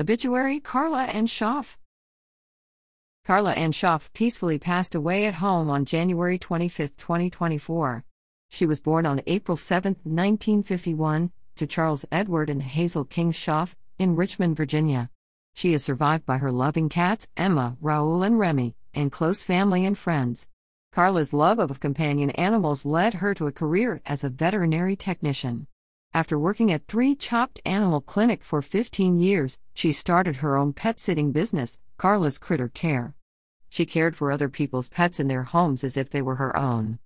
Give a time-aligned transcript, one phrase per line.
[0.00, 1.76] Obituary Carla Anne Schaaf.
[3.24, 8.04] Carla Anne Schaaf peacefully passed away at home on January 25, 2024.
[8.48, 14.14] She was born on April 7, 1951, to Charles Edward and Hazel King Schaaf in
[14.14, 15.10] Richmond, Virginia.
[15.54, 19.98] She is survived by her loving cats, Emma, Raoul, and Remi, and close family and
[19.98, 20.46] friends.
[20.92, 25.66] Carla's love of companion animals led her to a career as a veterinary technician.
[26.14, 30.98] After working at Three Chopt Animal Clinic for 15 years, she started her own pet
[30.98, 33.14] sitting business, Carla's Critter Care.
[33.68, 36.98] She cared for other people's pets in their homes as if they were her own.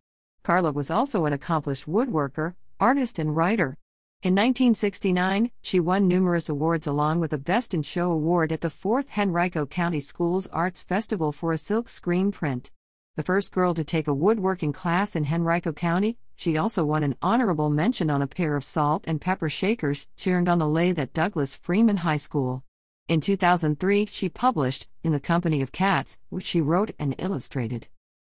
[0.45, 3.77] Carla was also an accomplished woodworker, artist, and writer.
[4.23, 8.69] In 1969, she won numerous awards along with a Best in Show award at the
[8.69, 12.71] 4th Henrico County Schools Arts Festival for a silk screen print.
[13.15, 17.15] The first girl to take a woodworking class in Henrico County, she also won an
[17.21, 20.99] honorable mention on a pair of salt and pepper shakers she earned on the lathe
[20.99, 22.65] at Douglas Freeman High School.
[23.09, 27.87] In 2003, she published In the Company of Cats, which she wrote and illustrated.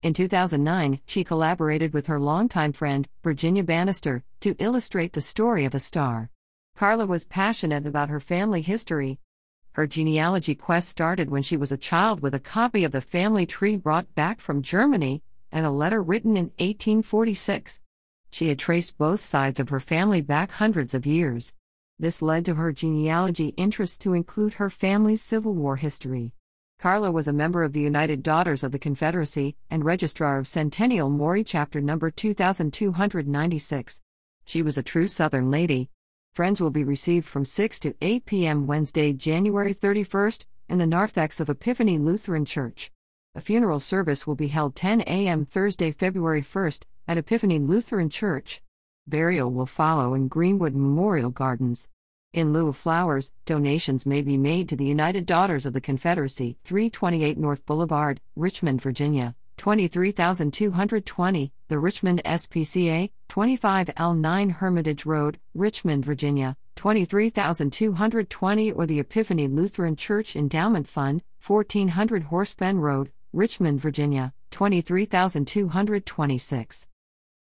[0.04, 5.74] In 2009, she collaborated with her longtime friend, Virginia Bannister, to illustrate the story of
[5.74, 6.30] a star.
[6.76, 9.18] Carla was passionate about her family history,
[9.78, 13.46] her genealogy quest started when she was a child with a copy of the family
[13.46, 17.80] tree brought back from Germany and a letter written in 1846.
[18.32, 21.54] She had traced both sides of her family back hundreds of years.
[22.00, 26.34] This led to her genealogy interest to include her family's Civil War history.
[26.80, 31.12] Carla was a member of the United Daughters of the Confederacy and Registrar of Centennial
[31.12, 34.02] Maury Chapter number 2296.
[34.44, 35.92] She was a true Southern lady,
[36.38, 38.68] Friends will be received from 6 to 8 p.m.
[38.68, 42.92] Wednesday, January 31st, in the narthex of Epiphany Lutheran Church.
[43.34, 45.46] A funeral service will be held 10 a.m.
[45.46, 48.62] Thursday, February 1st, at Epiphany Lutheran Church.
[49.08, 51.90] Burial will follow in Greenwood Memorial Gardens.
[52.34, 56.60] In lieu of flowers, donations may be made to the United Daughters of the Confederacy,
[56.66, 59.34] 328 North Boulevard, Richmond, Virginia.
[59.58, 70.36] 23220, the Richmond SPCA, 25L9 Hermitage Road, Richmond, Virginia, 23220, or the Epiphany Lutheran Church
[70.36, 76.86] Endowment Fund, 1400 Horsepen Road, Richmond, Virginia, 23226.